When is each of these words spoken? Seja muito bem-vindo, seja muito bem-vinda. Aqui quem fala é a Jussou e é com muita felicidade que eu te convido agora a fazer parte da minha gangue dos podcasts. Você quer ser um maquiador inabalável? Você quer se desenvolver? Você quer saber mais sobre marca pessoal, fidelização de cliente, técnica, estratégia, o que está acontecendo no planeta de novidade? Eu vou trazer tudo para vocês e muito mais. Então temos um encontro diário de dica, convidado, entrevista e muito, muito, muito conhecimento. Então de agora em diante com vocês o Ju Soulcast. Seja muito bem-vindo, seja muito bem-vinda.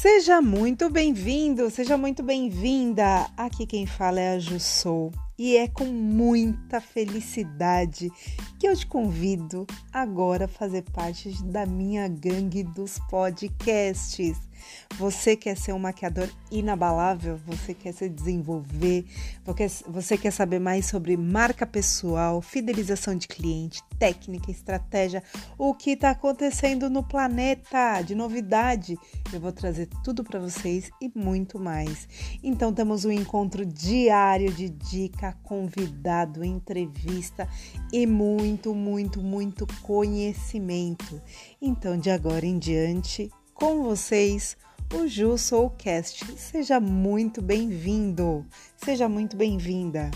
Seja 0.00 0.40
muito 0.40 0.88
bem-vindo, 0.88 1.68
seja 1.70 1.96
muito 1.96 2.22
bem-vinda. 2.22 3.28
Aqui 3.36 3.66
quem 3.66 3.84
fala 3.84 4.20
é 4.20 4.36
a 4.36 4.38
Jussou 4.38 5.10
e 5.38 5.56
é 5.56 5.68
com 5.68 5.84
muita 5.84 6.80
felicidade 6.80 8.10
que 8.58 8.66
eu 8.66 8.76
te 8.76 8.86
convido 8.86 9.66
agora 9.92 10.46
a 10.46 10.48
fazer 10.48 10.82
parte 10.90 11.30
da 11.44 11.64
minha 11.64 12.08
gangue 12.08 12.64
dos 12.64 12.98
podcasts. 13.08 14.48
Você 14.98 15.36
quer 15.36 15.56
ser 15.56 15.72
um 15.72 15.78
maquiador 15.78 16.28
inabalável? 16.50 17.38
Você 17.46 17.72
quer 17.72 17.92
se 17.92 18.08
desenvolver? 18.08 19.04
Você 19.86 20.18
quer 20.18 20.32
saber 20.32 20.58
mais 20.58 20.86
sobre 20.86 21.16
marca 21.16 21.64
pessoal, 21.64 22.42
fidelização 22.42 23.14
de 23.14 23.28
cliente, 23.28 23.82
técnica, 23.98 24.50
estratégia, 24.50 25.22
o 25.56 25.72
que 25.74 25.92
está 25.92 26.10
acontecendo 26.10 26.90
no 26.90 27.02
planeta 27.02 28.02
de 28.02 28.14
novidade? 28.14 28.98
Eu 29.32 29.40
vou 29.40 29.52
trazer 29.52 29.88
tudo 30.02 30.24
para 30.24 30.40
vocês 30.40 30.90
e 31.00 31.10
muito 31.14 31.58
mais. 31.58 32.08
Então 32.42 32.72
temos 32.72 33.04
um 33.04 33.12
encontro 33.12 33.64
diário 33.64 34.52
de 34.52 34.68
dica, 35.28 35.36
convidado, 35.42 36.44
entrevista 36.44 37.48
e 37.92 38.06
muito, 38.06 38.74
muito, 38.74 39.20
muito 39.20 39.66
conhecimento. 39.82 41.20
Então 41.60 41.98
de 41.98 42.10
agora 42.10 42.46
em 42.46 42.58
diante 42.58 43.30
com 43.54 43.82
vocês 43.82 44.56
o 44.94 45.06
Ju 45.06 45.36
Soulcast. 45.36 46.24
Seja 46.36 46.80
muito 46.80 47.42
bem-vindo, 47.42 48.46
seja 48.76 49.08
muito 49.08 49.36
bem-vinda. 49.36 50.10